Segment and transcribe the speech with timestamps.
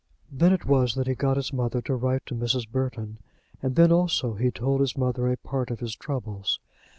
[0.31, 2.67] Then it was that he got his mother to write to Mrs.
[2.67, 3.19] Burton;
[3.61, 6.59] and then also he told his mother a part of his troubles.